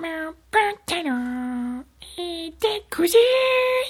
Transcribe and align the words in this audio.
mon 0.00 0.34
pantalon 0.50 1.84
est 2.18 2.52
décousu. 2.60 3.16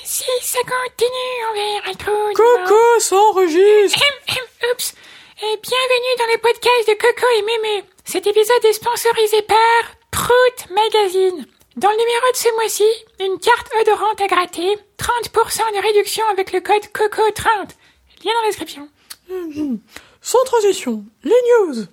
Si 0.05 0.25
ça 0.43 0.59
continue, 0.61 1.39
on 1.51 1.55
verra 1.55 2.11
mon- 2.11 2.35
Coco 2.35 3.01
s'enregistre 3.01 4.03
Oups. 4.73 4.95
Et 5.43 5.57
bienvenue 5.63 6.17
dans 6.19 6.33
le 6.33 6.39
podcast 6.41 6.89
de 6.89 6.95
Coco 6.95 7.27
et 7.39 7.43
Mémé. 7.43 7.85
Cet 8.05 8.27
épisode 8.27 8.65
est 8.65 8.73
sponsorisé 8.73 9.43
par 9.43 9.57
Prout 10.11 10.71
Magazine. 10.71 11.47
Dans 11.77 11.91
le 11.91 11.97
numéro 11.97 12.33
de 12.33 12.37
ce 12.37 12.55
mois-ci, 12.57 12.85
une 13.21 13.39
carte 13.39 13.69
odorante 13.81 14.21
à 14.21 14.27
gratter, 14.27 14.77
30% 14.99 15.77
de 15.77 15.83
réduction 15.83 16.25
avec 16.31 16.53
le 16.53 16.61
code 16.61 16.83
COCO30. 16.93 17.71
Lien 18.25 18.33
dans 18.35 18.41
la 18.43 18.49
description. 18.49 18.89
Sans 20.21 20.45
transition, 20.45 21.05
les 21.25 21.31
news 21.31 21.85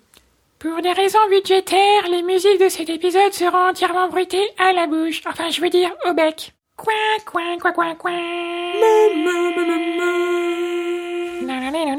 Pour 0.67 0.81
des 0.81 0.91
raisons 0.91 1.19
budgétaires, 1.29 2.09
les 2.11 2.23
musiques 2.23 2.59
de 2.59 2.67
cet 2.67 2.89
épisode 2.89 3.31
seront 3.31 3.69
entièrement 3.69 4.09
bruitées 4.09 4.49
à 4.57 4.73
la 4.73 4.85
bouche. 4.85 5.21
Enfin, 5.25 5.49
je 5.49 5.61
veux 5.61 5.69
dire 5.69 5.91
au 6.09 6.13
bec. 6.13 6.51
Coin, 6.75 6.93
coin, 7.25 7.57
coin, 7.57 7.71
coin, 7.71 7.95
coin. 7.95 8.11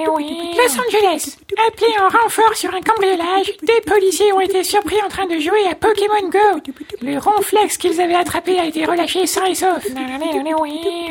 Los 0.07 0.79
Angeles. 0.79 1.37
Appelé 1.67 1.93
en 1.99 2.09
renfort 2.09 2.55
sur 2.55 2.73
un 2.73 2.81
cambriolage, 2.81 3.53
des 3.63 3.81
policiers 3.85 4.33
ont 4.33 4.41
été 4.41 4.63
surpris 4.63 4.97
en 5.05 5.09
train 5.09 5.27
de 5.27 5.39
jouer 5.41 5.67
à 5.71 5.75
Pokémon 5.75 6.29
Go. 6.31 6.61
Le 7.03 7.19
ronflex 7.19 7.77
qu'ils 7.79 8.01
avaient 8.01 8.15
attrapé 8.15 8.59
a 8.61 8.67
été 8.67 8.85
relâché 8.85 9.27
sain 9.27 9.47
et 9.47 9.55
sauf. 9.55 9.85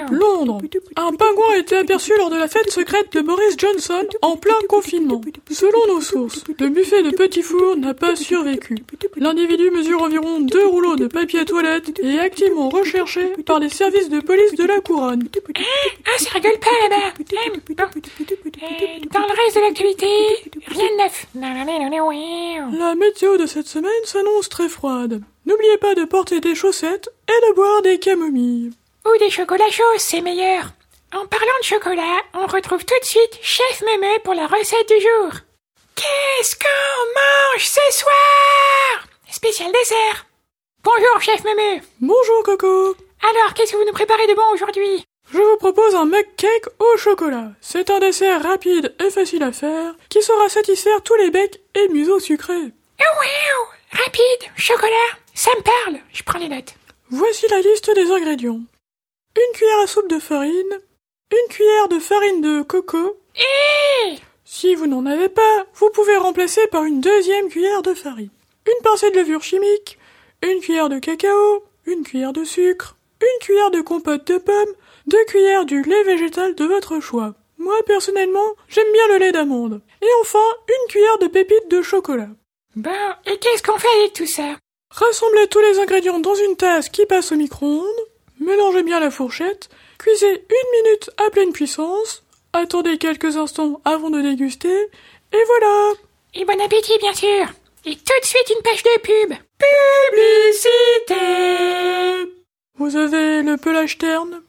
Londres. 0.10 0.62
Un 0.96 1.12
pingouin 1.12 1.54
a 1.54 1.58
été 1.58 1.78
aperçu 1.78 2.14
lors 2.18 2.30
de 2.30 2.38
la 2.38 2.48
fête 2.48 2.72
secrète 2.72 3.12
de 3.14 3.22
Boris 3.22 3.56
Johnson 3.58 4.06
en 4.22 4.38
plein 4.38 4.60
confinement. 4.70 5.22
Selon 5.52 5.94
nos 5.94 6.02
sources, 6.02 6.44
le 6.60 6.70
buffet 6.70 7.04
de 7.04 7.12
Petit 7.12 7.42
Four 7.42 7.76
n'a 7.78 7.94
pas 7.94 8.16
survécu. 8.16 8.78
L'individu 9.18 9.70
mesure 9.72 10.02
environ 10.02 10.40
deux 10.40 10.66
rouleaux 10.66 10.96
de 10.96 11.08
papier 11.08 11.42
à 11.42 11.46
toilette 11.46 12.00
et 12.02 12.16
est 12.16 12.20
activement 12.20 12.70
recherché 12.70 13.34
par 13.46 13.60
les 13.60 13.70
services 13.70 14.10
de 14.10 14.20
police 14.22 14.56
de 14.56 14.64
la 14.66 14.80
couronne. 14.80 15.28
Ah, 16.06 16.18
ça 16.20 16.30
rigole 16.32 16.60
pas 16.60 16.88
là-bas. 16.90 17.88
Dans 19.12 19.20
le 19.22 19.44
reste 19.44 19.56
de 19.56 19.62
l'actualité, 19.62 20.52
rien 20.68 20.90
de 20.92 20.98
neuf. 20.98 21.26
La 22.78 22.96
météo 22.96 23.38
de 23.38 23.46
cette 23.46 23.68
semaine 23.68 23.92
s'annonce 24.06 24.50
très 24.50 24.70
froide. 24.70 25.22
N'oubliez 25.46 25.78
pas 25.78 25.96
de 25.96 26.06
porter 26.06 26.40
des 26.42 26.56
chaussettes 26.56 27.10
et 27.28 27.48
de 27.50 27.54
boire 27.56 27.82
des 27.82 28.00
camomilles. 28.00 28.72
Ou 29.06 29.18
des 29.18 29.30
chocolats 29.30 29.72
chauds, 29.72 29.84
c'est 29.98 30.22
meilleur. 30.22 30.66
En 31.14 31.26
parlant 31.26 31.58
de 31.62 31.66
chocolat, 31.66 32.22
on 32.34 32.46
retrouve 32.46 32.84
tout 32.86 33.00
de 33.00 33.06
suite 33.06 33.40
Chef 33.42 33.82
Mémé 33.86 34.20
pour 34.24 34.34
la 34.34 34.46
recette 34.46 34.88
du 34.90 35.00
jour. 35.02 35.32
Qu'est-ce 35.96 36.56
qu'on 36.56 37.06
mange 37.56 37.66
ce 37.66 37.98
soir? 38.00 39.08
Spécial 39.32 39.72
dessert. 39.72 40.26
Bonjour 40.84 41.22
Chef 41.22 41.44
Mémé. 41.44 41.82
Bonjour 42.02 42.44
Coco 42.44 42.96
Alors, 43.24 43.54
qu'est-ce 43.56 43.72
que 43.72 43.78
vous 43.78 43.86
nous 43.86 43.94
préparez 43.94 44.28
de 44.28 44.34
bon 44.36 44.54
aujourd'hui? 44.54 45.04
Je 45.30 45.38
vous 45.40 45.58
propose 45.58 45.94
un 45.96 46.06
mug 46.06 46.26
cake 46.38 46.68
au 46.80 46.98
chocolat. 46.98 47.52
C'est 47.60 47.90
un 47.90 48.00
dessert 48.00 48.42
rapide 48.42 48.96
et 49.06 49.10
facile 49.10 49.44
à 49.44 49.52
faire 49.52 49.94
qui 50.10 50.22
saura 50.22 50.48
satisfaire 50.48 51.02
tous 51.04 51.16
les 51.16 51.32
becs 51.32 51.60
et 51.76 51.90
museaux 51.90 52.20
sucrés. 52.20 52.72
Oh 53.00 53.04
wow 53.20 53.68
Rapide, 53.92 54.52
chocolat, 54.56 55.18
ça 55.34 55.52
me 55.58 55.64
parle. 55.64 56.02
Je 56.14 56.24
prends 56.24 56.40
les 56.40 56.50
notes. 56.50 56.76
Voici 57.10 57.46
la 57.50 57.60
liste 57.60 57.94
des 57.94 58.12
ingrédients. 58.12 58.60
Une 59.36 59.54
cuillère 59.54 59.80
à 59.80 59.88
soupe 59.88 60.10
de 60.10 60.20
farine, 60.20 60.80
une 61.32 61.50
cuillère 61.54 61.88
de 61.90 62.00
farine 62.00 62.42
de 62.42 62.62
coco. 62.64 63.18
Eh 63.36 64.16
Si 64.46 64.76
vous 64.76 64.88
n'en 64.88 65.06
avez 65.06 65.30
pas, 65.30 65.66
vous 65.76 65.90
pouvez 65.90 66.18
remplacer 66.18 66.66
par 66.68 66.86
une 66.86 67.02
deuxième 67.02 67.50
cuillère 67.50 67.82
de 67.82 67.94
farine. 67.94 68.30
Une 68.66 68.84
pincée 68.84 69.12
de 69.12 69.18
levure 69.18 69.44
chimique, 69.44 69.98
une 70.42 70.60
cuillère 70.60 70.90
de 70.90 71.00
cacao, 71.00 71.64
une 71.86 72.04
cuillère 72.04 72.34
de 72.34 72.44
sucre, 72.44 72.96
une 73.22 73.46
cuillère 73.46 73.72
de 73.72 73.82
compote 73.82 74.28
de 74.28 74.38
pommes, 74.38 74.74
deux 75.08 75.24
cuillères 75.26 75.66
du 75.66 75.82
lait 75.82 76.04
végétal 76.04 76.54
de 76.56 76.66
votre 76.66 77.00
choix. 77.00 77.34
Moi, 77.58 77.76
personnellement, 77.86 78.56
j'aime 78.68 78.92
bien 78.94 79.08
le 79.08 79.18
lait 79.18 79.32
d'amande. 79.32 79.82
Et 80.02 80.08
enfin, 80.22 80.44
une 80.68 80.90
cuillère 80.90 81.18
de 81.18 81.28
pépites 81.28 81.70
de 81.70 81.82
chocolat. 81.82 82.30
Bon, 82.76 82.92
et 83.26 83.38
qu'est-ce 83.40 83.64
qu'on 83.64 83.80
fait 83.80 83.88
avec 84.00 84.14
tout 84.14 84.28
ça? 84.28 84.56
Rassemblez 84.92 85.48
tous 85.48 85.60
les 85.60 85.80
ingrédients 85.80 86.20
dans 86.20 86.36
une 86.36 86.56
tasse 86.56 86.90
qui 86.90 87.06
passe 87.06 87.32
au 87.32 87.36
micro-ondes. 87.36 87.86
Mélangez 88.40 88.84
bien 88.84 89.00
la 89.00 89.10
fourchette. 89.10 89.70
Cuisez 89.98 90.30
une 90.32 90.84
minute 90.84 91.10
à 91.18 91.30
pleine 91.32 91.52
puissance. 91.52 92.24
Attendez 92.54 92.98
quelques 92.98 93.36
instants 93.38 93.82
avant 93.86 94.10
de 94.10 94.22
déguster. 94.22 94.90
Et 95.34 95.44
voilà 95.48 95.94
Et 96.36 96.46
bon 96.46 96.60
appétit, 96.62 96.98
bien 97.00 97.14
sûr. 97.14 97.48
Et 97.86 97.96
tout 97.96 98.20
de 98.22 98.26
suite 98.26 98.50
une 98.56 98.62
page 98.64 98.84
de 98.84 99.00
pub. 99.02 99.34
Publicité 100.98 102.32
Vous 102.76 102.96
avez 102.96 103.42
le 103.42 103.58
pelage 103.58 103.98
terne? 103.98 104.42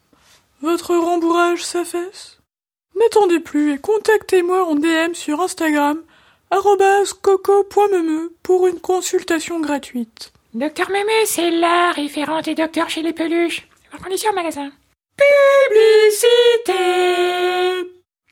Votre 0.60 0.96
rembourrage 0.96 1.64
s'affaisse 1.64 2.38
N'attendez 2.98 3.38
plus 3.38 3.74
et 3.74 3.78
contactez-moi 3.78 4.64
en 4.64 4.74
DM 4.74 5.14
sur 5.14 5.40
Instagram 5.40 6.02
coco.meme 7.22 8.30
pour 8.42 8.66
une 8.66 8.80
consultation 8.80 9.60
gratuite. 9.60 10.32
Docteur 10.54 10.90
Mémé, 10.90 11.26
c'est 11.26 11.50
la 11.50 11.92
référente 11.92 12.46
des 12.46 12.54
docteurs 12.54 12.90
chez 12.90 13.02
les 13.02 13.12
peluches. 13.12 13.68
Condition 14.02 14.30
au 14.30 14.34
magasin. 14.34 14.70
Publicité 15.16 16.72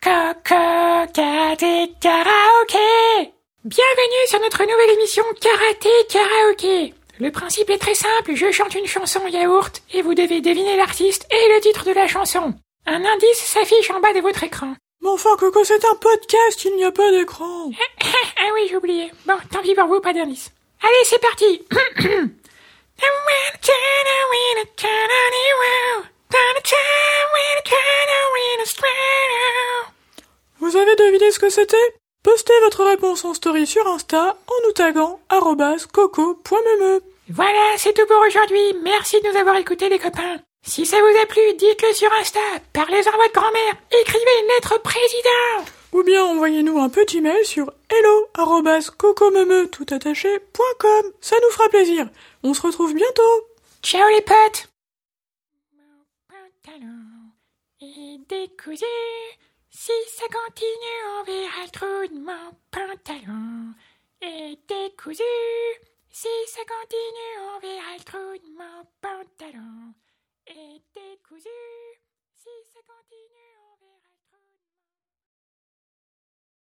Coco, 0.02 1.12
karaté, 1.12 1.92
karaoké 2.00 3.32
Bienvenue 3.64 4.26
sur 4.28 4.40
notre 4.40 4.62
nouvelle 4.62 4.90
émission 4.98 5.24
Karaté 5.40 5.88
Karaoké. 6.08 6.94
Le 7.18 7.30
principe 7.30 7.70
est 7.70 7.78
très 7.78 7.94
simple, 7.94 8.34
je 8.34 8.50
chante 8.50 8.74
une 8.74 8.86
chanson 8.86 9.26
yaourt 9.26 9.82
et 9.94 10.02
vous 10.02 10.12
devez 10.14 10.42
deviner 10.42 10.76
l'artiste 10.76 11.26
et 11.30 11.54
le 11.54 11.60
titre 11.62 11.86
de 11.86 11.92
la 11.92 12.06
chanson. 12.06 12.52
Un 12.84 13.02
indice 13.04 13.38
s'affiche 13.38 13.90
en 13.90 14.00
bas 14.00 14.12
de 14.12 14.20
votre 14.20 14.44
écran. 14.44 14.74
Mais 15.00 15.08
enfin, 15.08 15.34
Coco, 15.38 15.64
c'est 15.64 15.82
un 15.86 15.94
podcast, 15.94 16.64
il 16.66 16.76
n'y 16.76 16.84
a 16.84 16.92
pas 16.92 17.10
d'écran. 17.10 17.70
ah 18.36 18.50
oui, 18.54 18.66
j'ai 18.68 18.76
oublié. 18.76 19.10
Bon, 19.24 19.38
tant 19.50 19.62
pis 19.62 19.74
pour 19.74 19.86
vous, 19.86 20.00
pas 20.00 20.12
d'indice. 20.12 20.50
Allez, 20.82 21.04
c'est 21.04 21.20
parti 21.20 21.64
Vous 30.58 30.76
avez 30.76 30.96
deviné 30.96 31.30
ce 31.30 31.38
que 31.38 31.48
c'était? 31.48 31.94
Postez 32.26 32.58
votre 32.64 32.82
réponse 32.82 33.24
en 33.24 33.34
story 33.34 33.68
sur 33.68 33.86
Insta 33.86 34.36
en 34.48 34.66
nous 34.66 34.72
taguant 34.72 35.20
coco.meme. 35.92 37.00
Voilà, 37.28 37.76
c'est 37.76 37.92
tout 37.92 38.04
pour 38.08 38.20
aujourd'hui. 38.26 38.74
Merci 38.82 39.20
de 39.20 39.30
nous 39.30 39.36
avoir 39.36 39.54
écoutés, 39.58 39.88
les 39.88 40.00
copains. 40.00 40.40
Si 40.64 40.86
ça 40.86 40.96
vous 40.98 41.18
a 41.22 41.26
plu, 41.26 41.40
dites-le 41.56 41.92
sur 41.92 42.12
Insta. 42.14 42.40
Parlez-en 42.72 43.12
à 43.12 43.16
votre 43.16 43.32
grand-mère. 43.32 43.76
Écrivez 44.00 44.40
une 44.42 44.48
lettre 44.48 44.74
au 44.74 44.80
président. 44.80 45.70
Ou 45.92 46.02
bien 46.02 46.24
envoyez-nous 46.24 46.80
un 46.80 46.88
petit 46.88 47.20
mail 47.20 47.44
sur 47.44 47.72
hello 47.88 48.26
tout 49.68 49.86
attaché.com. 49.88 51.12
Ça 51.20 51.36
nous 51.40 51.50
fera 51.52 51.68
plaisir. 51.68 52.08
On 52.42 52.54
se 52.54 52.62
retrouve 52.62 52.92
bientôt. 52.92 53.46
Ciao 53.84 54.08
les 54.10 54.22
potes. 54.22 54.68
Mon 55.76 56.02
pantalon 56.28 57.30
est 57.80 58.18
décousu. 58.28 58.84
Si 59.70 59.92
ça 60.08 60.26
continue, 60.26 61.02
on 61.18 61.24
verra 61.24 61.64
le 61.64 61.70
trou 61.70 62.06
de 62.14 62.20
mon 62.20 62.52
pantalon 62.70 63.74
est 64.20 64.58
décousu. 64.68 65.22
Si 66.10 66.28
ça 66.46 66.60
continue, 66.64 67.38
on 67.54 67.58
verra 67.60 67.96
le 67.98 68.04
trou 68.04 68.38
de 68.38 68.52
mon 68.56 68.84
pantalon 69.00 69.94
est 70.46 70.82
décousu. 70.94 71.48
Si 72.36 72.48
ça 72.72 72.80
continue, 72.86 73.58
on. 73.60 73.65